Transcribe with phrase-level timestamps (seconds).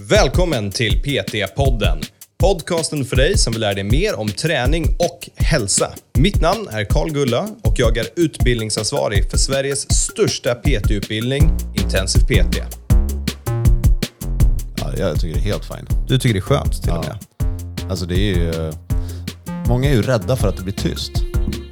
[0.00, 2.02] Välkommen till PT-podden.
[2.38, 5.90] Podcasten för dig som vill lära dig mer om träning och hälsa.
[6.18, 12.56] Mitt namn är Karl Gulla och jag är utbildningsansvarig för Sveriges största PT-utbildning, Intensiv PT.
[14.76, 16.08] Ja, jag tycker det är helt fint.
[16.08, 17.18] Du tycker det är skönt till och med?
[17.90, 18.72] Alltså det är ju...
[19.68, 21.12] Många är ju rädda för att det blir tyst.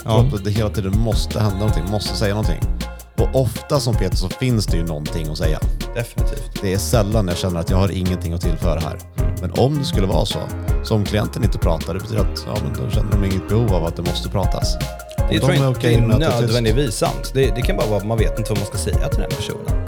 [0.04, 0.30] Ja.
[0.34, 2.73] Att det hela tiden måste hända någonting, måste säga någonting.
[3.16, 5.60] Och ofta som Peter så finns det ju någonting att säga.
[5.94, 6.62] Definitivt.
[6.62, 8.98] Det är sällan jag känner att jag har ingenting att tillföra här.
[9.40, 10.38] Men om det skulle vara så,
[10.84, 13.74] så om klienten inte pratar, det betyder att ja, men då känner de inget behov
[13.74, 14.76] av att det måste pratas.
[15.30, 17.30] Det Om tror de jag är inte är det nödvändigtvis sant.
[17.34, 19.30] Det, det kan bara vara att man vet inte vad man ska säga till den
[19.30, 19.86] personen.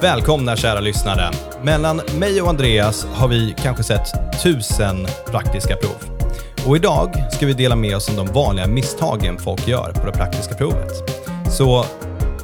[0.00, 1.30] Välkomna kära lyssnare.
[1.62, 6.15] Mellan mig och Andreas har vi kanske sett tusen praktiska prov.
[6.66, 10.12] Och idag ska vi dela med oss om de vanliga misstagen folk gör på det
[10.12, 10.92] praktiska provet.
[11.50, 11.84] Så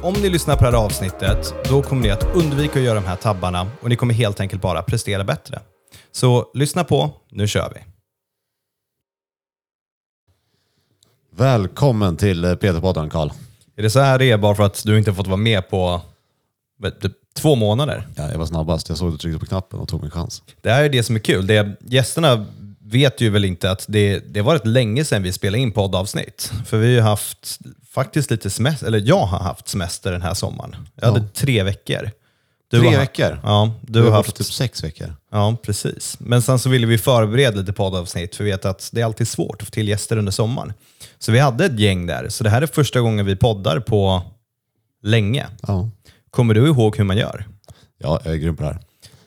[0.01, 3.05] om ni lyssnar på det här avsnittet, då kommer ni att undvika att göra de
[3.05, 5.59] här tabbarna och ni kommer helt enkelt bara prestera bättre.
[6.11, 7.81] Så lyssna på, nu kör vi.
[11.37, 13.29] Välkommen till eh, Peter-podden Karl.
[13.75, 16.01] Är det så här det är bara för att du inte fått vara med på
[17.35, 18.07] två månader?
[18.15, 20.43] Ja, jag var snabbast, jag såg att du tryckte på knappen och tog min chans.
[20.61, 21.47] Det här är det som är kul.
[21.47, 22.45] Det, gästerna
[22.93, 26.51] vet ju väl inte att det, det var rätt länge sedan vi spelade in poddavsnitt.
[26.65, 27.59] För vi har ju haft
[27.91, 30.75] faktiskt lite semester, eller jag har haft semester den här sommaren.
[30.95, 31.25] Jag hade Ja.
[31.33, 32.11] tre veckor.
[32.71, 33.39] Du Tre har, veckor?
[33.43, 35.15] Ja, du Du har haft typ sex veckor.
[35.31, 36.17] Ja, precis.
[36.19, 39.27] Men sen så ville vi förbereda lite poddavsnitt, för vi vet att det är alltid
[39.27, 40.73] svårt att få till gäster under sommaren.
[41.19, 42.29] Så vi hade ett gäng där.
[42.29, 44.21] Så det här är första gången vi poddar på
[45.03, 45.45] länge.
[45.67, 45.89] Ja.
[46.29, 47.45] Kommer du ihåg hur man gör?
[47.97, 48.79] ja, jag är grym på det här.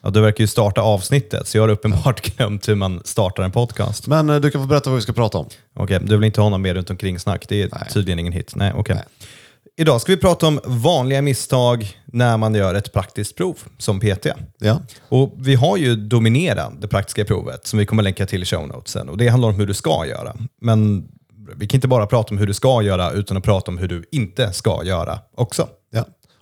[0.07, 3.53] Ja, du verkar ju starta avsnittet, så jag har uppenbart glömt hur man startar en
[3.53, 4.07] podcast.
[4.07, 5.49] Men eh, du kan få berätta vad vi ska prata om.
[5.77, 7.45] Okej, du vill inte ha någon mer runt omkring snack?
[7.49, 7.89] Det är Nej.
[7.93, 8.53] tydligen ingen hit.
[8.57, 8.95] Nej, okej.
[8.95, 9.05] Nej.
[9.77, 14.27] Idag ska vi prata om vanliga misstag när man gör ett praktiskt prov som PT.
[14.59, 18.47] Ja, Och vi har ju Dominera, det praktiska provet, som vi kommer länka till i
[18.47, 19.09] show notesen.
[19.09, 20.37] Och det handlar om hur du ska göra.
[20.61, 21.09] Men
[21.57, 23.89] vi kan inte bara prata om hur du ska göra, utan att prata om hur
[23.89, 25.69] du inte ska göra också.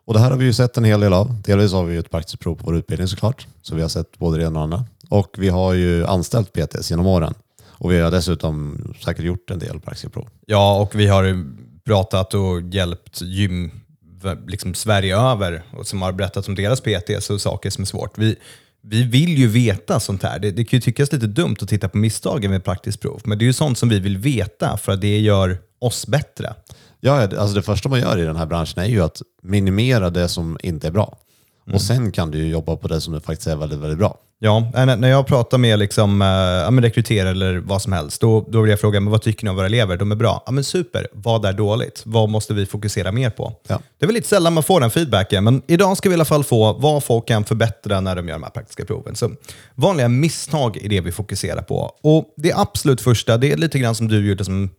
[0.05, 1.43] Och det här har vi ju sett en hel del av.
[1.43, 3.47] Delvis har vi ju ett praktiskt prov på vår utbildning såklart.
[3.63, 4.87] Så vi har sett både det ena och det andra.
[5.09, 7.35] Och vi har ju anställt PTs genom åren.
[7.65, 10.29] Och vi har dessutom säkert gjort en del praktiska prov.
[10.47, 11.45] Ja, och vi har
[11.85, 13.71] pratat och hjälpt gym
[14.47, 18.19] liksom Sverige över och som har berättat om deras PTs och saker som är svårt.
[18.19, 18.37] Vi,
[18.83, 20.39] vi vill ju veta sånt här.
[20.39, 23.39] Det, det kan ju tyckas lite dumt att titta på misstagen med praktiskt prov, men
[23.39, 26.55] det är ju sånt som vi vill veta för att det gör oss bättre.
[27.07, 30.29] Ja, alltså det första man gör i den här branschen är ju att minimera det
[30.29, 31.19] som inte är bra.
[31.73, 34.19] Och sen kan du jobba på det som faktiskt är väldigt, väldigt bra.
[34.39, 38.71] Ja, när jag pratar med liksom, men rekryterare eller vad som helst, då, då vill
[38.71, 39.97] jag fråga men vad tycker ni om våra elever?
[39.97, 40.43] De är bra.
[40.47, 41.09] Ja, men super.
[41.13, 42.03] Vad är dåligt?
[42.07, 43.53] Vad måste vi fokusera mer på?
[43.69, 43.81] Ja.
[43.99, 46.25] Det är väl lite sällan man får den feedbacken, men idag ska vi i alla
[46.25, 49.17] fall få vad folk kan förbättra när de gör de här praktiska proven.
[49.17, 49.31] Så
[49.75, 51.91] vanliga misstag är det vi fokuserar på.
[52.03, 54.71] Och Det absolut första, det är lite grann som du gjorde som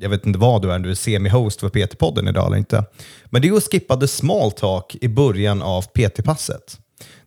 [0.00, 2.84] jag vet inte vad du är, du är semi-host för PT-podden idag eller inte.
[3.24, 6.78] Men det är att skippa the small talk i början av PT-passet.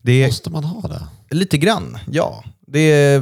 [0.02, 1.36] Det är Måste man ha det?
[1.36, 2.44] Lite grann, ja.
[2.68, 3.22] Det,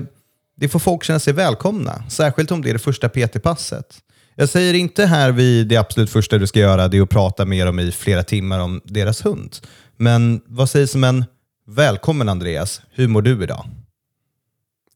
[0.58, 3.98] det får folk känna sig välkomna, särskilt om det är det första PT-passet.
[4.36, 7.46] Jag säger inte här vid det absolut första du ska göra, det är att prata
[7.46, 9.56] med dem i flera timmar om deras hund.
[9.98, 11.26] Men vad sägs om en
[11.68, 13.66] välkommen Andreas, hur mår du idag?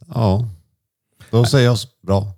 [0.08, 0.50] Ja.
[1.30, 1.78] Då säger jag
[2.08, 2.34] bra.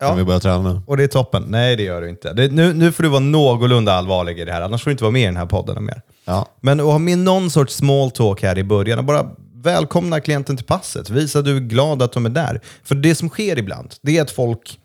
[0.00, 0.14] Kan Ja.
[0.14, 0.80] vi börja träna nu?
[0.86, 1.44] Och det är toppen.
[1.48, 2.32] Nej, det gör du inte.
[2.32, 5.04] Det, nu, nu får du vara någorlunda allvarlig i det här, annars får du inte
[5.04, 6.02] vara med i den här podden mer.
[6.24, 6.46] Ja.
[6.60, 10.56] Men att ha med någon sorts small talk här i början och bara välkomna klienten
[10.56, 11.10] till passet.
[11.10, 12.60] Visa att du är glad att de är där.
[12.84, 14.78] För det som sker ibland, det är att folk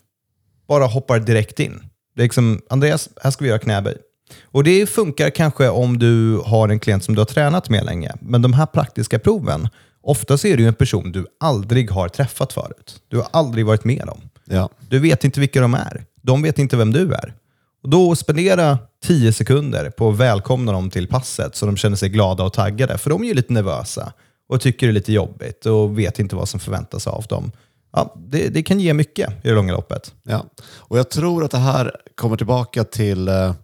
[0.68, 1.82] bara hoppar direkt in.
[2.16, 3.96] Det är liksom, Andreas, här ska vi göra knäböj.
[4.44, 8.12] Och det funkar kanske om du har en klient som du har tränat med länge.
[8.20, 9.68] Men de här praktiska proven,
[10.02, 12.96] ofta så är det ju en person du aldrig har träffat förut.
[13.08, 14.20] Du har aldrig varit med om.
[14.52, 14.70] Ja.
[14.88, 16.04] Du vet inte vilka de är.
[16.22, 17.34] De vet inte vem du är.
[17.82, 22.08] Och då spendera 10 sekunder på att välkomna dem till passet så de känner sig
[22.08, 22.98] glada och taggade.
[22.98, 24.12] För de är ju lite nervösa
[24.48, 27.52] och tycker det är lite jobbigt och vet inte vad som förväntas av dem.
[27.92, 30.14] Ja, det, det kan ge mycket i det långa loppet.
[30.22, 33.54] Ja, och jag tror att det här kommer tillbaka till eh,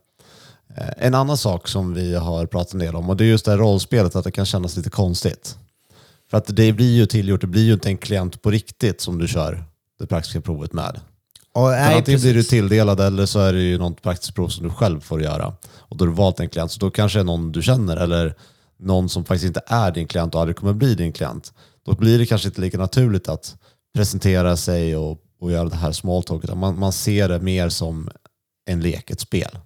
[0.97, 3.51] en annan sak som vi har pratat en del om och det är just det
[3.51, 5.57] här rollspelet, att det kan kännas lite konstigt.
[6.31, 9.19] För att det blir ju tillgjort, det blir ju inte en klient på riktigt som
[9.19, 9.65] du kör
[9.99, 11.01] det praktiska provet med.
[11.53, 14.65] Och, För antingen blir du tilldelad eller så är det ju något praktiskt prov som
[14.65, 15.55] du själv får göra.
[15.79, 17.97] Och då har du valt en klient, så då kanske det är någon du känner
[17.97, 18.35] eller
[18.79, 21.53] någon som faktiskt inte är din klient och aldrig kommer bli din klient.
[21.87, 23.57] Då blir det kanske inte lika naturligt att
[23.95, 26.57] presentera sig och, och göra det här small talket.
[26.57, 28.11] Man, man ser det mer som
[28.67, 29.59] en lek, ett spel.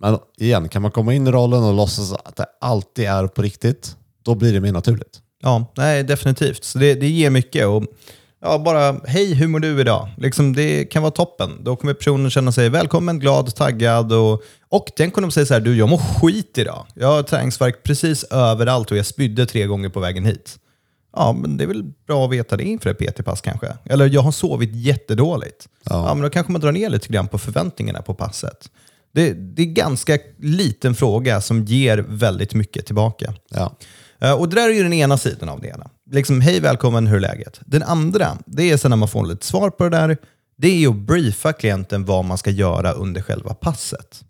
[0.00, 3.42] Men igen, kan man komma in i rollen och låtsas att det alltid är på
[3.42, 5.20] riktigt, då blir det mer naturligt.
[5.42, 6.64] Ja, nej, definitivt.
[6.64, 7.66] Så det, det ger mycket.
[7.66, 7.84] Och,
[8.42, 10.08] ja, bara, hej, hur mår du idag?
[10.16, 11.64] Liksom, det kan vara toppen.
[11.64, 14.12] Då kommer personen känna sig välkommen, glad, taggad.
[14.12, 16.86] Och, och den kommer de säga så här, du, jag mår skit idag.
[16.94, 20.58] Jag har träningsvärk precis överallt och jag spydde tre gånger på vägen hit.
[21.16, 23.76] Ja, men det är väl bra att veta det inför ett PT-pass kanske.
[23.84, 25.68] Eller jag har sovit jättedåligt.
[25.84, 26.08] Ja.
[26.08, 26.14] ja.
[26.14, 28.70] men då kanske man drar ner lite grann på förväntningarna på passet.
[29.12, 33.34] Det, det är ganska liten fråga som ger väldigt mycket tillbaka.
[33.50, 33.76] Ja.
[34.24, 35.90] Uh, och det där är ju den ena sidan av det hela.
[36.12, 37.60] Liksom, hej välkommen, hur är läget?
[37.66, 40.16] Den andra, det är sen när man får lite svar på det där,
[40.56, 44.24] det är att briefa klienten vad man ska göra under själva passet.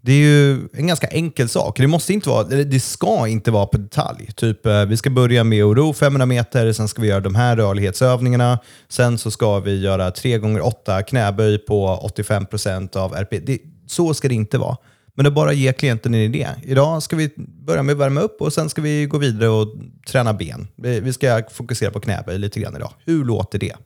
[0.00, 1.78] Det är ju en ganska enkel sak.
[1.78, 4.26] Det, måste inte vara, det ska inte vara på detalj.
[4.36, 7.34] Typ, eh, vi ska börja med att ro 500 meter, sen ska vi göra de
[7.34, 8.58] här rörlighetsövningarna.
[8.88, 13.38] Sen så ska vi göra 3 gånger 8 knäböj på 85% av RP.
[13.38, 14.76] Det, så ska det inte vara.
[15.14, 16.48] Men det bara ge klienten en idé.
[16.62, 19.68] Idag ska vi börja med att värma upp och sen ska vi gå vidare och
[20.08, 20.68] träna ben.
[20.76, 22.92] Vi ska fokusera på knäböj lite grann idag.
[23.04, 23.76] Hur låter det?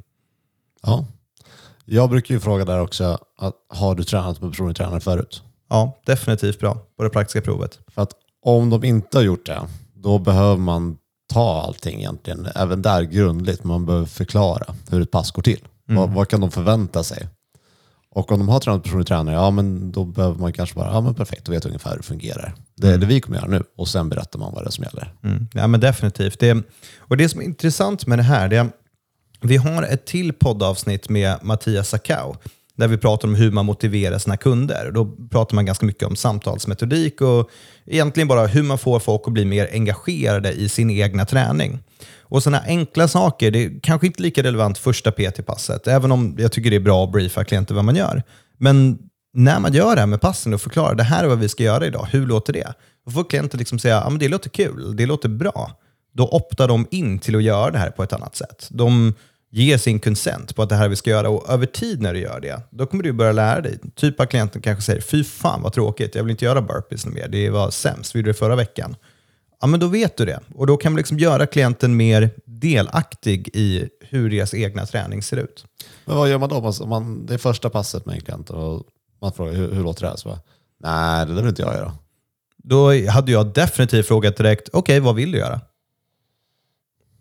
[0.82, 1.06] Ja.
[1.84, 5.42] Jag brukar ju fråga där också, att, har du tränat med personlig tränare förut?
[5.68, 7.78] Ja, definitivt bra på det praktiska provet.
[7.94, 8.10] För att
[8.42, 9.60] om de inte har gjort det,
[9.94, 10.96] då behöver man
[11.32, 13.64] ta allting egentligen, även där grundligt.
[13.64, 15.60] Man behöver förklara hur ett pass går till.
[15.88, 16.00] Mm.
[16.00, 17.28] Vad, vad, kan de förvänta sig?
[18.14, 21.00] Och om de har tränat personlig tränare, ja men då behöver man kanske bara, ja
[21.00, 22.54] men perfekt, då vet ungefär hur det fungerar.
[22.76, 23.00] Det är mm.
[23.00, 25.12] det vi kommer göra nu och sen berättar man vad det är som gäller.
[25.24, 25.48] Mm.
[25.52, 26.38] Ja men definitivt.
[26.38, 26.62] Det,
[26.98, 28.68] och det som är intressant med det här, det är
[29.40, 32.34] vi har ett till poddavsnitt med Mattias Sakau
[32.76, 34.90] där vi pratar om hur man motiverar sina kunder.
[34.94, 37.50] Då pratar man ganska mycket om samtalsmetodik och
[37.86, 41.78] egentligen bara hur man får folk att bli mer engagerade i sin egna träning.
[42.34, 46.52] Och sådana enkla saker, det är kanske inte lika relevant första PT-passet, även om jag
[46.52, 48.22] tycker det är bra att briefa klienter vad man gör.
[48.58, 48.98] Men
[49.34, 51.62] när man gör det här med passen och förklarar det här är vad vi ska
[51.62, 52.74] göra idag, hur låter det?
[53.06, 55.70] Då får klienten liksom säga att det låter kul, det låter bra.
[56.12, 58.68] Då optar de in till att göra det här på ett annat sätt.
[58.70, 59.14] De
[59.50, 62.20] ger sin consent på att det här vi ska göra och över tid när du
[62.20, 63.78] gör det, då kommer du börja lära dig.
[63.94, 67.28] Typ av klienten kanske säger, fy fan vad tråkigt, jag vill inte göra burpees mer,
[67.28, 68.96] det var sämst, vi gjorde det förra veckan.
[69.64, 70.40] Ja, men då vet du det.
[70.54, 75.36] Och då kan man liksom göra klienten mer delaktig i hur deras egna träning ser
[75.36, 75.64] ut.
[76.04, 76.56] Men vad gör man då?
[76.56, 78.82] Om man, det är första passet med en klient och
[79.20, 80.16] man frågar hur, hur låter det här?
[80.16, 80.40] Så bara,
[80.80, 81.92] Nej, det vill inte jag göra.
[82.56, 85.60] Då hade jag definitivt frågat direkt, okej, okay, vad vill du göra?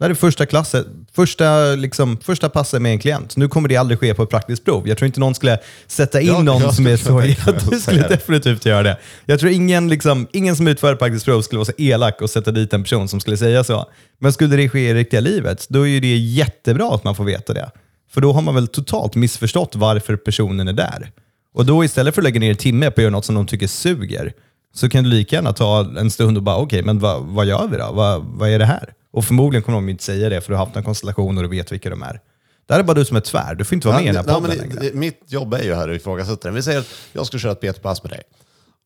[0.03, 3.37] Det här är första klassen, första, liksom, första passet med en klient.
[3.37, 4.87] Nu kommer det aldrig ske på ett praktiskt prov.
[4.87, 7.21] Jag tror inte någon skulle sätta in jag, någon jag som är så...
[7.69, 8.97] Du skulle definitivt göra det.
[9.25, 12.29] Jag tror ingen, liksom, ingen som utför ett praktiskt prov skulle vara så elak och
[12.29, 13.85] sätta dit en person som skulle säga så.
[14.19, 17.53] Men skulle det ske i riktiga livet, då är det jättebra att man får veta
[17.53, 17.71] det.
[18.11, 21.11] För då har man väl totalt missförstått varför personen är där.
[21.53, 23.47] Och då istället för att lägga ner en timme på att göra något som de
[23.47, 24.33] tycker suger,
[24.75, 27.45] så kan du lika gärna ta en stund och bara, okej, okay, men vad, vad
[27.45, 27.91] gör vi då?
[27.91, 28.93] Vad, vad är det här?
[29.13, 31.49] Och förmodligen kommer de inte säga det, för du har haft en konstellation och du
[31.49, 32.21] vet vilka de är.
[32.65, 33.55] Det här är bara du som är tvär.
[33.55, 34.93] Du får inte vara med i den här podden ja, längre.
[34.93, 36.55] Mitt jobb är ju här att ifrågasätta den.
[36.55, 38.21] Vi säger att jag ska köra ett PT-pass med dig.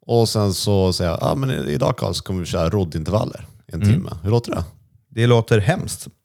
[0.05, 3.75] Och sen så säger jag, ja men idag Karl så kommer vi köra roddintervaller i
[3.75, 3.93] en mm.
[3.93, 4.09] timme.
[4.23, 4.63] Hur låter det?
[5.09, 6.07] Det låter hemskt.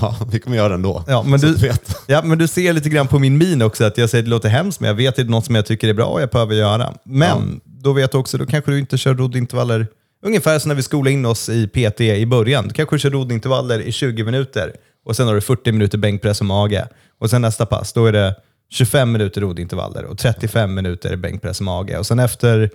[0.00, 1.04] Ja, vi kommer göra det ändå.
[1.06, 1.96] Ja, men du, vet.
[2.06, 4.30] ja, men du ser lite grann på min min också att jag säger att det
[4.30, 6.22] låter hemskt, men jag vet att det är något som jag tycker är bra och
[6.22, 6.94] jag behöver göra.
[7.04, 7.72] Men ja.
[7.82, 9.86] då vet du också, då kanske du inte kör roddintervaller
[10.22, 12.68] Ungefär som när vi skolade in oss i PT i början.
[12.68, 16.46] Du kanske kör roddintervaller i 20 minuter och sen har du 40 minuter bänkpress och
[16.46, 16.88] mage.
[17.18, 18.36] Och sen nästa pass, då är det
[18.70, 21.98] 25 minuter roddintervaller och 35 minuter bänkpress och mage.
[21.98, 22.70] Och sen efter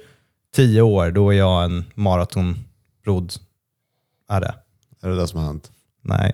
[0.55, 3.33] 10 år, då är jag en maratonrodd.
[4.29, 4.55] Är det?
[5.01, 5.71] Det som har hänt?
[6.01, 6.33] Nej.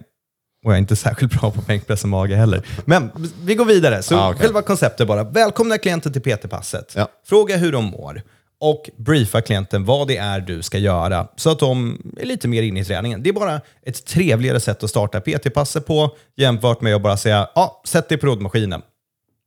[0.64, 2.66] Och jag är inte särskilt bra på bänkpress och mage heller.
[2.86, 3.12] Men
[3.44, 4.04] vi går vidare.
[4.04, 4.42] Så ah, okay.
[4.42, 5.24] själva konceptet bara.
[5.24, 6.94] Välkomna klienter till PT-passet.
[6.96, 7.08] Ja.
[7.26, 8.22] Fråga hur de mår
[8.62, 12.64] och briefa klienten vad det är du ska göra så att de är lite mer
[12.64, 13.24] inne i träningen.
[13.24, 17.50] Det är bara ett trevligare sätt att starta PT-passet på jämfört med att bara säga
[17.56, 18.82] ja, sätt dig på roddmaskinen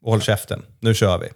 [0.02, 1.28] och håll käften, nu kör vi.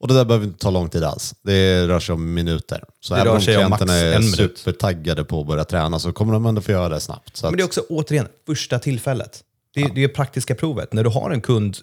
[0.00, 1.34] Och det där behöver inte ta lång tid alls.
[1.42, 2.84] Det rör sig om minuter.
[3.00, 6.60] Så det även om klienterna är supertaggade på att börja träna så kommer de ändå
[6.60, 7.42] få göra det snabbt.
[7.42, 9.44] Men det är också återigen första tillfället.
[9.74, 9.92] Det är, ja.
[9.94, 10.92] det är praktiska provet.
[10.92, 11.76] När du har en kund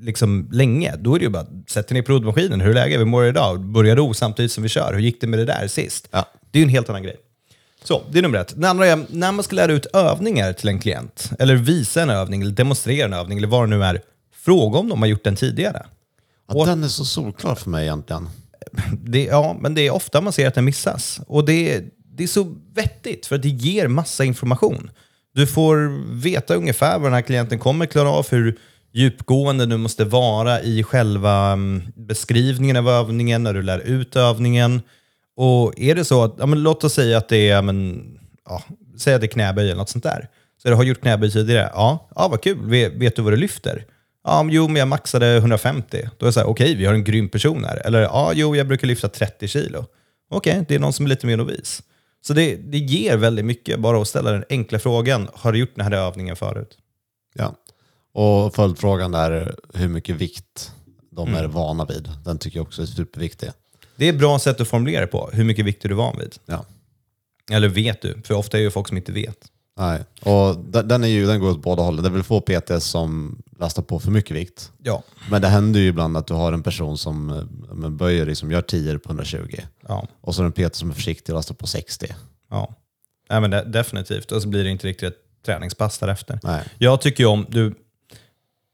[0.00, 2.60] liksom länge, då är det ju bara sätter ner provmaskinen.
[2.60, 3.00] Hur är läget?
[3.00, 3.60] Hur mår du idag?
[3.60, 4.92] Börja ro samtidigt som vi kör.
[4.92, 6.08] Hur gick det med det där sist?
[6.10, 6.28] Ja.
[6.50, 7.16] Det är ju en helt annan grej.
[7.84, 8.54] Så, det är nummer ett.
[8.56, 12.10] Det andra är när man ska lära ut övningar till en klient, eller visa en
[12.10, 14.02] övning, eller demonstrera en övning, eller vad det nu är,
[14.34, 15.86] fråga om de har gjort den tidigare.
[16.48, 18.28] Ja, och, den är så solklar för mig egentligen.
[18.92, 21.20] Det, ja, men det är ofta man ser att den missas.
[21.26, 21.84] Och det,
[22.16, 24.90] det är så vettigt, för att det ger massa information.
[25.34, 28.58] Du får veta ungefär vad den här klienten kommer klara av, hur
[28.96, 34.82] djupgående du måste vara i själva mm, beskrivningen av övningen, när du lär ut övningen.
[35.36, 38.04] Och är det så att, ja, men låt oss säga att det är men,
[38.44, 38.62] ja,
[38.98, 40.28] säg att det är knäböj eller något sånt där.
[40.62, 41.70] Så du har gjort knäböj tidigare.
[41.74, 42.58] Ja, ja vad kul.
[42.70, 43.84] Vet, vet du vad du lyfter?
[44.24, 46.08] Ja, men jo, men jag maxade 150.
[46.18, 47.86] Då är det så här, okej, vi har en grym person här.
[47.86, 49.84] Eller ja, jo, jag brukar lyfta 30 kilo.
[50.30, 51.82] Okej, det är någon som är lite mer novis.
[52.26, 55.76] Så det, det ger väldigt mycket bara att ställa den enkla frågan, har du gjort
[55.76, 56.78] den här övningen förut?
[57.34, 57.54] Ja.
[58.16, 60.72] Och följdfrågan är hur mycket vikt
[61.10, 62.08] de är vana vid.
[62.24, 63.50] Den tycker jag också är superviktig.
[63.96, 65.30] Det är ett bra sätt att formulera det på.
[65.32, 66.34] Hur mycket vikt är du van vid?
[66.46, 66.64] Ja.
[67.50, 68.22] Eller vet du?
[68.24, 69.36] För ofta är det ju folk som inte vet.
[69.78, 70.04] Nej.
[70.22, 72.02] Och den, är ju, den går åt båda hållen.
[72.02, 74.72] Det är väl få PT som lastar på för mycket vikt.
[74.82, 75.02] Ja.
[75.30, 78.62] Men det händer ju ibland att du har en person som men böjer liksom, gör
[78.62, 79.38] 10 på 120.
[79.88, 80.08] Ja.
[80.20, 82.06] Och så är det en PT som är försiktig och lastar på 60.
[82.50, 82.74] ja.
[83.30, 84.32] Nej, men det, definitivt.
[84.32, 86.40] Och så blir det inte riktigt ett träningspass därefter.
[86.42, 86.62] Nej.
[86.78, 87.74] Jag tycker om, du,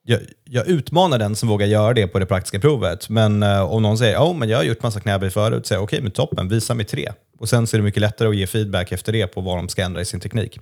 [0.04, 3.08] jag, jag utmanar den som vågar göra det på det praktiska provet.
[3.08, 6.02] Men eh, om någon säger oh, men jag har gjort massa knäböj förut, säger okej,
[6.02, 7.12] men toppen, visa mig tre.
[7.38, 9.68] Och sen så är det mycket lättare att ge feedback efter det på vad de
[9.68, 10.58] ska ändra i sin teknik.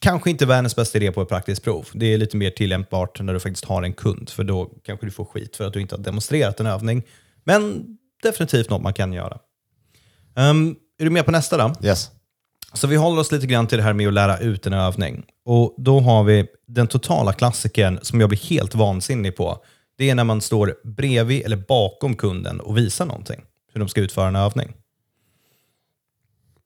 [0.00, 1.88] Kanske inte världens bästa idé på ett praktiskt prov.
[1.92, 5.10] Det är lite mer tillämpbart när du faktiskt har en kund, för då kanske du
[5.10, 7.02] får skit för att du inte har demonstrerat en övning.
[7.44, 7.84] Men
[8.22, 9.38] definitivt något man kan göra.
[10.36, 11.86] Ehm, är du med på nästa då?
[11.86, 12.10] Yes.
[12.72, 15.24] Så vi håller oss lite grann till det här med att lära ut en övning.
[15.44, 19.64] Och Då har vi den totala klassikern som jag blir helt vansinnig på.
[19.98, 23.40] Det är när man står bredvid eller bakom kunden och visar någonting.
[23.72, 24.72] Hur de ska utföra en övning.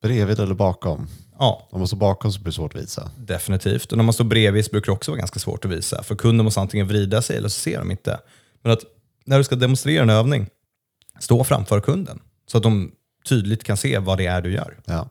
[0.02, 1.06] Bredvid eller bakom?
[1.38, 3.10] Ja, Om man står bakom så blir det svårt att visa.
[3.18, 3.92] definitivt.
[3.92, 6.02] Och när man står bredvid så brukar det också vara ganska svårt att visa.
[6.02, 8.20] För kunden måste antingen vrida sig eller så ser de inte.
[8.62, 8.80] Men att
[9.24, 10.46] när du ska demonstrera en övning,
[11.18, 12.20] stå framför kunden.
[12.46, 12.92] Så att de
[13.28, 14.78] tydligt kan se vad det är du gör.
[14.84, 15.08] Ja.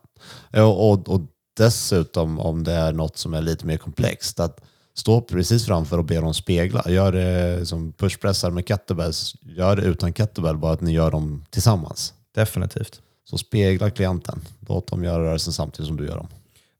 [0.62, 1.20] Och, och
[1.56, 4.60] dessutom om det är något som är lite mer komplext, att
[4.94, 6.84] stå precis framför och be dem spegla.
[6.86, 11.44] Gör det som pushpressar med kettlebells, gör det utan kettlebell, bara att ni gör dem
[11.50, 12.14] tillsammans.
[12.34, 13.00] Definitivt.
[13.30, 14.40] Så spegla klienten.
[14.68, 16.28] Låt dem göra rörelsen samtidigt som du gör dem.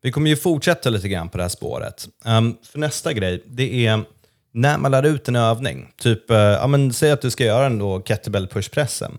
[0.03, 2.09] Vi kommer ju fortsätta lite grann på det här spåret.
[2.25, 4.05] Um, för nästa grej, det är
[4.53, 5.93] när man lär ut en övning.
[5.97, 9.19] Typ, uh, ja, men, säg att du ska göra en då kettlebell pushpressen.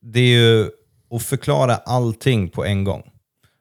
[0.00, 0.70] Det är ju
[1.14, 3.02] och förklara allting på en gång.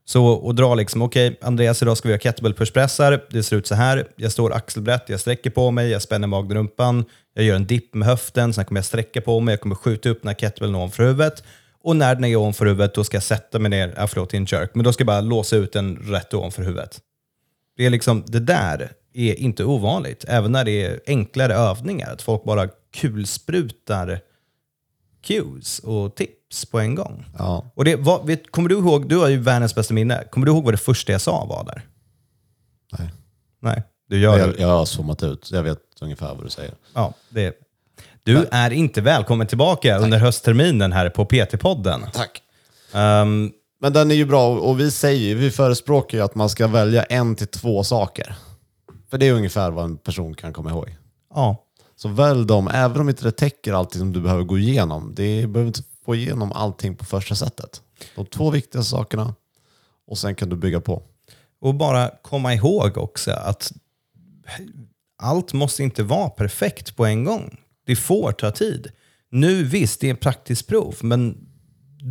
[0.05, 3.23] Så och dra liksom, okej Andreas idag ska vi göra kettlebell pushpressar.
[3.29, 4.07] Det ser ut så här.
[4.15, 7.05] Jag står axelbrett, jag sträcker på mig, jag spänner magdrumpan.
[7.33, 10.09] Jag gör en dipp med höften, sen kommer jag sträcka på mig, jag kommer skjuta
[10.09, 11.43] upp den här kettlebellen ovanför huvudet.
[11.83, 14.37] Och när den är ovanför huvudet, då ska jag sätta mig ner, ja, förlåt, i
[14.37, 16.99] en jerk, men då ska jag bara låsa ut den rätt ovanför huvudet.
[17.77, 22.13] Det, är liksom, det där är inte ovanligt, även när det är enklare övningar.
[22.13, 24.19] Att folk bara kulsprutar
[25.23, 27.25] cues och tips på en gång.
[27.37, 27.71] Ja.
[27.75, 30.51] Och det, vad, vet, kommer du ihåg, du har ju världens bästa minne, kommer du
[30.51, 31.81] ihåg vad det första jag sa var där?
[32.99, 33.09] Nej.
[33.61, 36.73] Nej, du gör Jag, jag har zoomat ut, jag vet ungefär vad du säger.
[36.93, 37.59] Ja, det.
[38.23, 42.01] Du är inte välkommen tillbaka under höstterminen här på PT-podden.
[42.13, 42.41] Tack.
[42.93, 43.51] Ehm,
[43.81, 47.03] Men den är ju bra och vi säger vi förespråkar ju att man ska välja
[47.03, 48.35] en till två saker.
[49.09, 50.95] För det är ungefär vad en person kan komma ihåg.
[51.35, 51.62] ja,
[52.03, 55.13] så välj dem, även om inte det täcker allting som du behöver gå igenom.
[55.15, 57.81] Det behöver inte få igenom allting på första sättet.
[58.15, 59.35] De två viktigaste sakerna
[60.07, 61.03] och sen kan du bygga på.
[61.61, 63.71] och bara komma ihåg också att
[65.21, 67.57] allt måste inte vara perfekt på en gång.
[67.85, 68.91] Det får ta tid.
[69.31, 71.37] Nu visst, det är ett praktiskt prov, men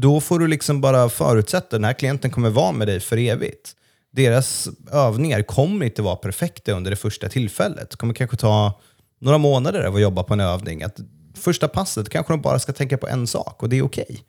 [0.02, 3.16] då får du liksom bara förutsätta att den här klienten kommer vara med dig för
[3.16, 3.76] evigt.
[4.12, 7.90] Deras övningar kommer inte vara perfekta under det första tillfället.
[7.90, 8.80] Det kommer kanske ta
[9.22, 10.82] några månader av att jobba på en övning.
[10.82, 11.00] Att
[11.34, 14.24] första passet kanske de bara ska tänka på en sak och det är okej.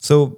[0.00, 0.32] Så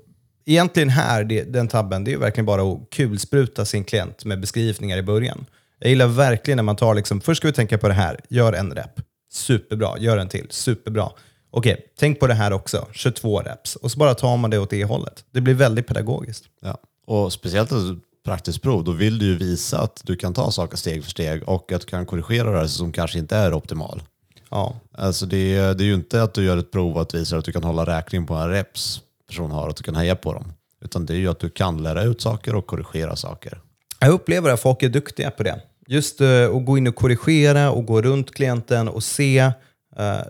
[0.46, 4.98] egentligen här, det, den tabben, det är verkligen bara att kulspruta sin klient med beskrivningar
[4.98, 5.46] i början.
[5.78, 8.52] Jag gillar verkligen när man tar liksom, först ska vi tänka på det här, gör
[8.52, 9.00] en rep.
[9.32, 11.10] Superbra, gör en till, superbra.
[11.50, 13.76] Okej, tänk på det här också, 22 reps.
[13.76, 15.24] Och så bara tar man det åt det hållet.
[15.30, 16.44] Det blir väldigt pedagogiskt.
[16.62, 16.78] Ja.
[17.06, 17.78] Och speciellt ett
[18.24, 21.48] praktiskt prov, då vill du ju visa att du kan ta saker steg för steg
[21.48, 24.02] och att du kan korrigera rörelser som kanske inte är optimal.
[24.50, 27.36] Ja, Alltså det, är- det är ju inte att du gör ett prov att visa
[27.38, 30.32] att du kan hålla räkning på en reps person har, att du kan heja på
[30.32, 30.52] dem.
[30.84, 33.60] Utan det är ju att du kan lära ut saker och korrigera saker.
[33.98, 35.60] Jag upplever att folk är duktiga på det.
[35.86, 39.38] Just uh, att gå in och korrigera och gå runt klienten och se.
[39.38, 40.20] eh,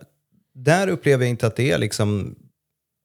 [0.54, 2.34] där upplever jag inte att det är liksom...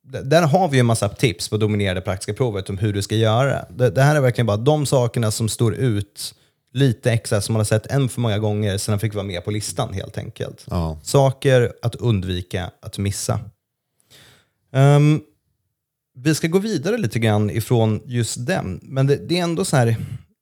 [0.08, 3.16] Där har vi ju en massa tips på dominerade praktiska provet om hur du ska
[3.16, 3.66] göra.
[3.70, 6.36] Det, det här är verkligen bara de sakerna som står ut
[6.74, 9.46] lite extra, som man har sett en för många gånger sedan de fick vara med
[9.46, 10.66] på listan helt enkelt.
[10.70, 11.00] Ja.
[11.04, 13.40] Saker att undvika att missa.
[14.74, 15.22] Ehm,
[16.18, 18.80] vi ska gå vidare lite grann ifrån just den.
[18.84, 19.96] Men det, det är ändå så här,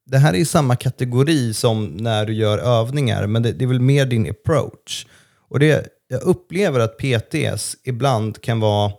[0.06, 3.68] det här är i samma kategori som när du gör övningar, men det, det är
[3.68, 5.06] väl mer din approach.
[5.50, 8.92] Och det, jag upplever att PTs ibland kan vara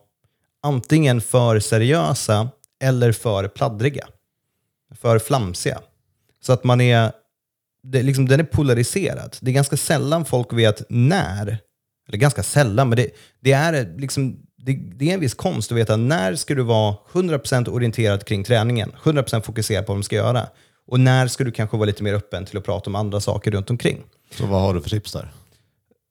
[0.65, 2.49] antingen för seriösa
[2.83, 4.07] eller för pladdriga.
[5.01, 5.81] För flamsiga.
[6.41, 7.13] Så att man är,
[7.83, 9.37] det, liksom, den är polariserad.
[9.41, 11.59] Det är ganska sällan folk vet när,
[12.09, 15.79] eller ganska sällan, men det, det är liksom det, det, är en viss konst att
[15.79, 20.17] veta när ska du vara 100% orienterad kring träningen, 100% fokuserad på vad du ska
[20.17, 20.47] göra.
[20.87, 23.51] Och när ska du kanske vara lite mer öppen till att prata om andra saker
[23.51, 24.03] runt omkring.
[24.31, 25.33] Så vad har du för tips där?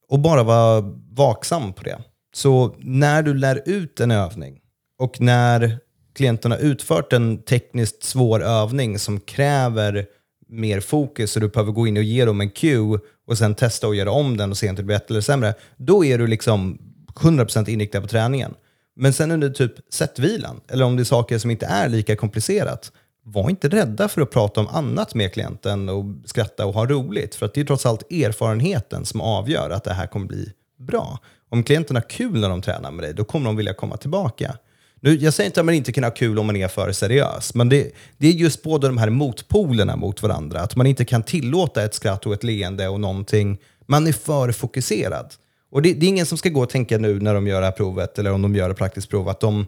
[0.10, 0.82] Och bara vara
[1.12, 2.02] vaksam på det.
[2.34, 4.60] Så när du lär ut en övning
[5.00, 5.80] och när
[6.16, 10.06] klienten har utfört en tekniskt svår övning som kräver
[10.48, 13.88] mer fokus och du behöver gå in och ge dem en cue och sen testa
[13.88, 15.54] och göra om den och se om det blir bättre eller sämre.
[15.78, 16.78] Då är du liksom
[17.16, 18.54] 100% inriktad på träningen.
[18.96, 22.92] Men sen under typ sättvilan, eller om det är saker som inte är lika komplicerat,
[23.26, 27.36] var inte rädda för att prata om annat med klienten och skratta och ha roligt.
[27.36, 31.20] För att det är trots allt erfarenheten som avgör att det här kommer bli bra.
[31.54, 34.58] Om klienten har kul när de tränar med dig, då kommer de vilja komma tillbaka.
[35.00, 37.54] Nu, jag säger inte att man inte kan ha kul om man är för seriös,
[37.54, 40.62] men det, det är just båda de här motpolerna mot varandra.
[40.62, 43.58] Att man inte kan tillåta ett skratt och ett leende och någonting.
[43.86, 45.34] Man är för fokuserad.
[45.72, 47.68] Och det, det, är ingen som ska gå och tänka nu när de gör det
[47.68, 49.66] här provet, eller om de gör ett praktiskt prov, att de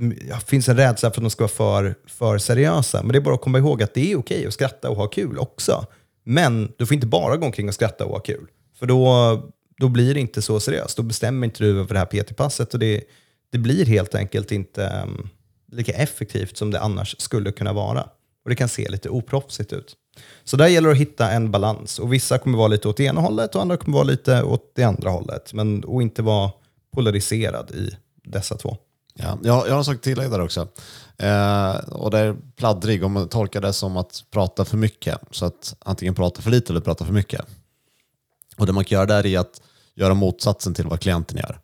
[0.00, 3.02] mm, ja, finns en rädsla för att de ska vara för, för seriösa.
[3.02, 5.06] Men det är bara att komma ihåg att det är okej att skratta och ha
[5.06, 5.86] kul också.
[6.24, 8.46] Men du får inte bara gå omkring och skratta och ha kul.
[8.78, 9.02] För då,
[9.80, 10.96] då blir det inte så seriöst.
[10.96, 13.04] Då bestämmer inte du över det här PT-passet och det,
[13.52, 15.28] det blir helt enkelt inte um,
[15.72, 18.02] lika effektivt som det annars skulle kunna vara.
[18.44, 19.96] Och det kan se lite oproffsigt ut.
[20.44, 21.98] Så där gäller det att hitta en balans.
[21.98, 24.72] Och vissa kommer vara lite åt det ena hållet och andra kommer vara lite åt
[24.74, 25.52] det andra hållet.
[25.52, 26.50] Men och inte vara
[26.94, 28.76] polariserad i dessa två.
[29.14, 30.68] Ja, jag, jag har en sak till där också.
[31.18, 35.18] Eh, och det är pladdrig, om man tolkar det som att prata för mycket.
[35.30, 37.40] Så att antingen prata för lite eller prata för mycket.
[38.56, 39.60] Och det man kan göra där är att
[40.00, 41.60] göra motsatsen till vad klienten gör.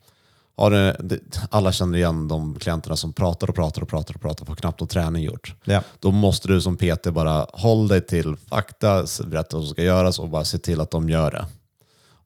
[0.98, 4.54] Det, alla känner igen de klienterna som pratar och pratar och pratar och pratar får
[4.54, 5.54] knappt någon träning gjort.
[5.64, 5.82] Ja.
[6.00, 10.18] Då måste du som PT bara hålla dig till fakta, berätta vad som ska göras
[10.18, 11.46] och bara se till att de gör det.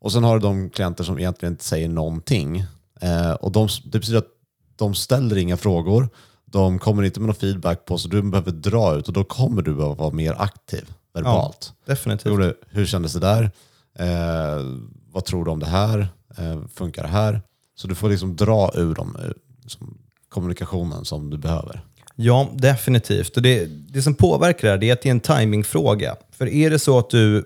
[0.00, 2.64] Och sen har du de klienter som egentligen inte säger någonting.
[3.00, 4.28] Eh, och de, det betyder att
[4.76, 6.08] de ställer inga frågor,
[6.44, 9.62] de kommer inte med någon feedback på så du behöver dra ut och då kommer
[9.62, 11.72] du behöva vara mer aktiv verbalt.
[11.84, 12.32] Ja, definitivt.
[12.32, 13.50] Hur, hur kändes det där?
[13.98, 14.64] Eh,
[15.12, 16.08] vad tror du om det här?
[16.38, 17.42] Eh, funkar det här?
[17.74, 19.16] Så du får liksom dra ur dem,
[19.62, 21.84] liksom, kommunikationen som du behöver.
[22.16, 23.36] Ja, definitivt.
[23.36, 26.16] Och det, det som påverkar det är att det är en timingfråga.
[26.32, 27.44] För är det så att du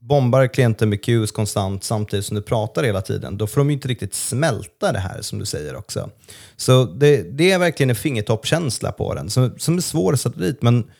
[0.00, 3.74] bombar klienten med cues konstant samtidigt som du pratar hela tiden, då får de ju
[3.74, 6.10] inte riktigt smälta det här som du säger också.
[6.56, 10.40] Så det, det är verkligen en fingertoppkänsla på den som, som är svår att sätta
[10.40, 10.62] dit.
[10.62, 10.90] Men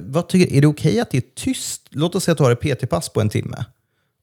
[0.00, 1.82] vad tycker, är det okej okay att det är tyst?
[1.90, 3.64] Låt oss säga att du har ett PT-pass på en timme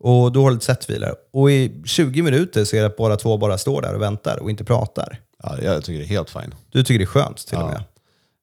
[0.01, 1.15] och du har lite sättvilor.
[1.33, 4.37] Och i 20 minuter så är det att båda två bara står där och väntar
[4.37, 5.19] och inte pratar.
[5.43, 6.55] Ja, jag tycker det är helt fint.
[6.71, 7.63] Du tycker det är skönt till ja.
[7.63, 7.83] och med?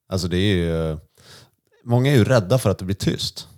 [0.08, 0.98] Alltså det är ju,
[1.84, 3.48] många är ju rädda för att det blir tyst.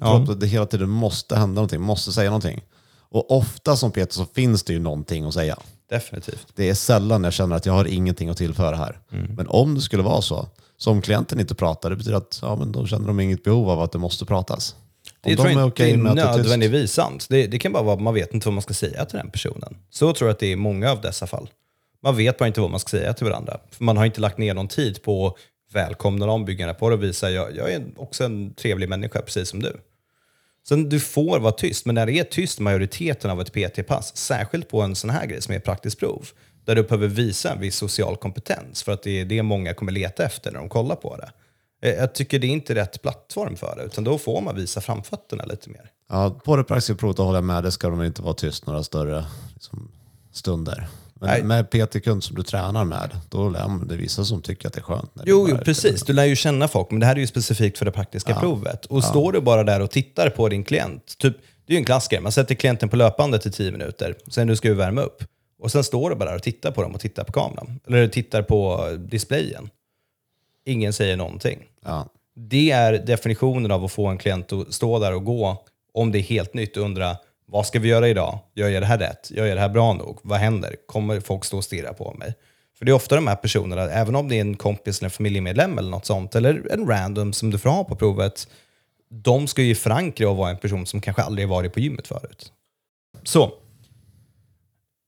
[0.00, 0.26] Ja.
[0.26, 2.60] För att det hela tiden måste hända någonting, måste säga någonting.
[2.98, 5.58] Och ofta som Peter så finns det ju någonting att säga.
[5.90, 6.46] Definitivt.
[6.54, 8.98] Det är sällan jag känner att jag har ingenting att tillföra här.
[9.12, 9.34] Mm.
[9.34, 12.56] Men om det skulle vara så, så om klienten inte pratar, det betyder att ja,
[12.56, 14.76] men då känner de inget behov av att det måste pratas.
[15.22, 17.26] Det tror jag inte är nödvändigtvis sant.
[17.28, 19.30] Det, det kan bara vara att man vet inte vad man ska säga till den
[19.30, 19.76] personen.
[19.90, 21.50] Så tror jag att det är i många av dessa fall.
[22.02, 23.60] Man vet bara inte vad man ska säga till varandra.
[23.70, 25.34] För man har inte lagt ner någon tid på att
[25.72, 29.22] välkomna dem, bygga på det och visa att jag, jag är också en trevlig människa
[29.22, 29.76] precis som du.
[30.68, 34.68] Sen du får vara tyst, men när det är tyst majoriteten av ett PT-pass, särskilt
[34.68, 36.28] på en sån här grej som är praktiskt prov,
[36.64, 39.92] där du behöver visa en viss social kompetens för att det är det många kommer
[39.92, 41.30] leta efter när de kollar på det.
[41.82, 44.80] Eh, jag tycker det är inte rätt plattform för det, utan då får man visa
[44.80, 45.90] framfötterna lite mer.
[46.08, 48.82] Ja, på det praktiska provet håller jag med, det ska de inte vara tyst några
[48.82, 49.90] större liksom,
[50.32, 50.88] stunder.
[51.14, 51.42] Men Nej.
[51.42, 54.82] med PT-kund som du tränar med, då lär det vissa som tycker att det är
[54.82, 55.10] skönt.
[55.24, 56.02] jo, jo precis.
[56.02, 58.40] Du lär ju känna folk, men det här är ju specifikt för det praktiska ja.
[58.40, 58.86] provet.
[58.86, 59.02] Och ja.
[59.02, 62.20] står du bara där och tittar på din klient, typ, det är ju en klassiker,
[62.20, 65.24] man sätter klienten på löpbandet i tio minuter, sen nu ska vi värma upp.
[65.62, 67.80] Och sen står du bara där och tittar på dem och tittar på kameran.
[67.86, 69.70] Eller tittar på displayen.
[70.64, 71.58] Ingen säger någonting.
[71.84, 72.08] Ja.
[72.36, 76.18] Det är definitionen av att få en klient att stå där och gå, om det
[76.18, 78.38] är helt nytt, och undra vad ska vi göra idag?
[78.54, 79.30] Gör jag det här rätt?
[79.30, 80.18] Gör jag det här bra nog?
[80.22, 80.76] Vad händer?
[80.86, 82.34] Kommer folk stå och stirra på mig?
[82.78, 85.10] För det är ofta de här personerna, även om det är en kompis eller en
[85.10, 88.48] familjemedlem eller något sånt, eller en random som du får ha på provet,
[89.10, 92.52] de ska ju förankra och vara en person som kanske aldrig varit på gymmet förut.
[93.22, 93.52] Så,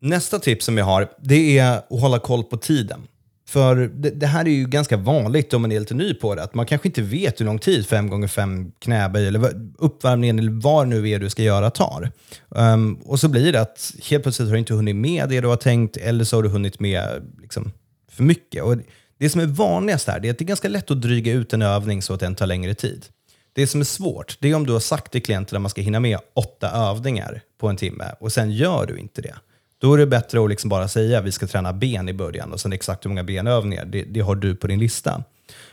[0.01, 3.09] nästa tips som jag har, det är att hålla koll på tiden.
[3.53, 6.43] För det, det, här är ju ganska vanligt om man är lite ny på det,
[6.43, 10.51] att man kanske inte vet hur lång tid 5 gånger 5 knäböj eller uppvärmningen eller
[10.51, 12.11] vad nu är du ska göra tar.
[12.49, 15.49] Um, och så blir det att helt plötsligt har du inte hunnit med det du
[15.49, 17.73] har tänkt eller så har du hunnit med liksom,
[18.11, 18.63] för mycket.
[18.63, 18.77] Och
[19.19, 21.63] det som är vanligast här är att det är ganska lätt att dryga ut en
[21.63, 23.07] övning så att den tar längre tid.
[23.53, 25.81] Det som är svårt, det är om du har sagt till klienten att man ska
[25.81, 29.35] hinna med åtta övningar på en timme och sen gör du inte det.
[29.83, 32.53] Då är det bättre att liksom bara säga att vi ska träna ben i början
[32.53, 35.25] och sen exakt hur många benövningar, det, det har du på din lista.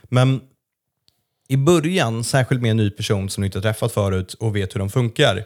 [0.04, 0.42] Men
[1.48, 4.76] i början, särskilt med en ny person som du inte har träffat förut och vet
[4.76, 5.46] hur de funkar,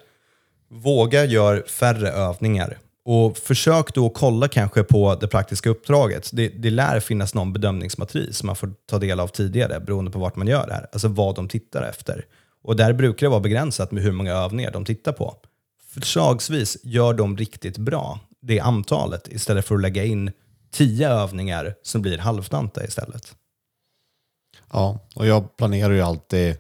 [0.70, 2.78] våga gör färre övningar.
[3.06, 6.30] Och försök då kolla kanske på det praktiska uppdraget.
[6.34, 10.20] Det, det lär finnas någon bedömningsmatris som man får ta del av tidigare beroende på
[10.20, 10.88] vart man gör det här.
[10.94, 12.26] Alltså vad de tittar efter.
[12.64, 15.36] Och där brukar det vara begränsat med hur många övningar de tittar på.
[15.94, 20.32] Förslagsvis gör de riktigt bra det antalet istället för att lägga in
[20.72, 23.36] tio övningar som blir halvdanta istället.
[24.74, 26.56] Ja, och jag planerar ju alltid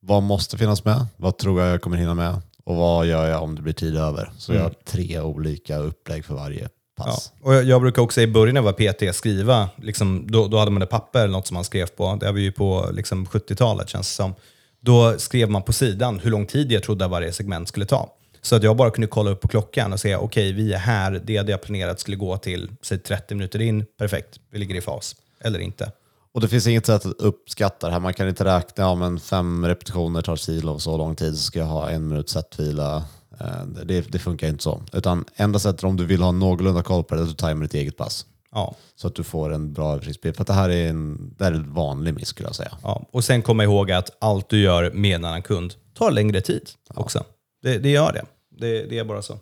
[0.00, 3.42] vad måste finnas med, vad tror jag jag kommer hinna med och vad gör jag
[3.42, 4.32] om det blir tid över.
[4.38, 7.04] Så jag har tre olika upplägg för varje Ja.
[7.04, 7.32] pass.
[7.40, 10.58] Och jag, jag brukar också i början när jag var PT skriva, liksom, då, då
[10.58, 12.16] hade man ett papper eller något som man skrev på.
[12.20, 14.34] Det var ju på liksom, 70-talet känns det som.
[14.80, 18.08] Då skrev man på sidan hur lång tid jag trodde varje segment skulle ta.
[18.44, 21.22] Så att jag bara kunde kolla upp på klockan och säga okej, vi är här,
[21.24, 24.80] det hade jag planerat skulle gå till säg 30 minuter in, perfekt, vi ligger i
[24.80, 25.16] fas.
[25.40, 25.92] Eller inte.
[26.34, 28.00] Och det finns inget sätt att uppskatta det här.
[28.00, 31.42] Man kan inte räkna, ja men fem repetitioner tar kilo och så lång tid så
[31.42, 33.04] ska jag ha en minut sättvila.
[33.40, 34.82] Eh, Det, det funkar inte så.
[34.92, 37.62] Utan enda sättet om du vill ha någorlunda koll på det är att du tajmar
[37.62, 38.26] ditt eget pass.
[38.52, 40.36] Ja, Så att du får en bra översiktsbild.
[40.36, 42.78] För att det här är en, det här är en vanlig miss skulle jag säga.
[42.82, 43.06] ja.
[43.12, 46.70] Och sen komma ihåg att allt du gör med en annan kund tar längre tid
[46.94, 47.24] också.
[47.62, 48.22] Det, det gör det
[48.62, 48.86] det.
[48.86, 49.38] Det är bara så.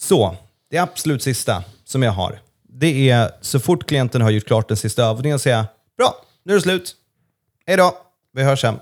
[0.00, 0.36] Så,
[0.70, 4.76] det absolut sista som jag har, det är så fort klienten har gjort klart den
[4.76, 6.96] sista övningen säga bra, nu är det slut.
[7.66, 7.98] Hej då,
[8.32, 8.78] vi hörs sen.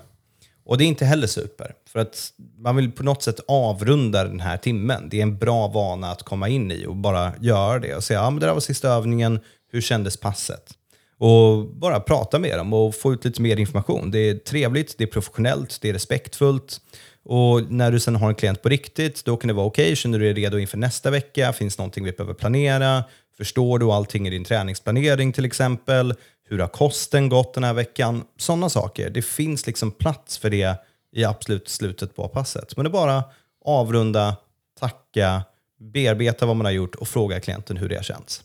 [0.65, 4.39] Och det är inte heller super, för att man vill på något sätt avrunda den
[4.39, 5.09] här timmen.
[5.09, 8.19] Det är en bra vana att komma in i och bara göra det och säga
[8.19, 9.39] ja, men det där var sista övningen,
[9.71, 10.73] hur kändes passet?
[11.17, 14.11] Och bara prata med dem och få ut lite mer information.
[14.11, 16.81] Det är trevligt, det är professionellt, det är respektfullt.
[17.25, 19.95] Och när du sen har en klient på riktigt, då kan det vara okej, okay,
[19.95, 21.53] känner du dig redo inför nästa vecka?
[21.53, 23.03] Finns någonting vi behöver planera?
[23.37, 26.13] Förstår du allting i din träningsplanering till exempel?
[26.47, 28.23] Hur har kosten gått den här veckan?
[28.37, 29.09] Sådana saker.
[29.09, 30.77] Det finns liksom plats för det
[31.11, 32.77] i absolut slutet på passet.
[32.77, 33.23] Men det är bara
[33.65, 34.35] avrunda,
[34.79, 35.43] tacka,
[35.79, 38.43] bearbeta vad man har gjort och fråga klienten hur det har känts.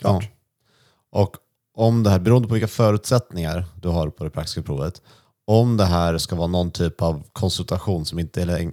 [0.00, 0.24] Klart.
[0.24, 1.20] Ja.
[1.20, 1.36] Och
[1.74, 5.02] om det här, beroende på vilka förutsättningar du har på det praktiska provet,
[5.46, 8.70] om det här ska vara någon typ av konsultation som inte är-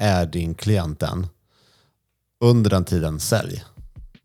[0.00, 1.26] är din klient än,
[2.44, 3.64] under den tiden sälj.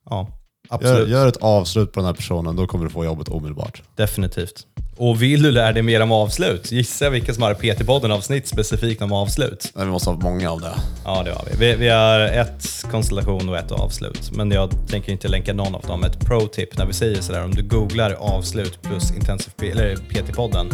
[0.10, 0.28] Ja,
[0.70, 1.10] Gör, absolut.
[1.10, 3.82] gör ett avslut på den här personen, då kommer du få jobbet omedelbart.
[3.96, 4.68] Definitivt.
[4.98, 9.02] Och vill du lära dig mer om avslut, gissa vilka som har PT-podden avsnitt specifikt
[9.02, 9.72] om avslut.
[9.76, 10.74] Men vi måste ha många av det.
[11.06, 11.58] Ja, det har vi.
[11.58, 11.76] vi.
[11.76, 14.32] Vi har ett konstellation och ett avslut.
[14.32, 16.04] Men jag tänker inte länka någon av dem.
[16.04, 20.68] Ett pro-tip när vi säger sådär, om du googlar avslut plus intensiv eller PT-podden,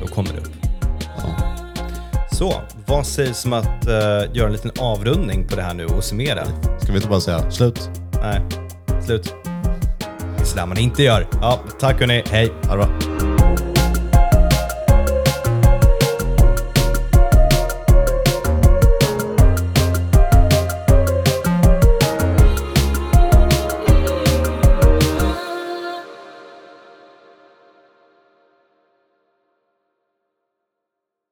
[0.00, 0.52] då kommer det upp.
[1.16, 1.54] Ja.
[2.32, 2.54] Så,
[2.86, 3.92] vad sägs om att eh,
[4.32, 6.44] göra en liten avrundning på det här nu och summera?
[6.78, 7.90] Ska vi inte bara säga slut?
[8.22, 8.40] Nej,
[9.06, 9.34] slut.
[10.36, 11.26] Det är sådär man inte gör.
[11.40, 12.52] Ja, tack hörni, hej.
[12.66, 13.13] Ha det bra.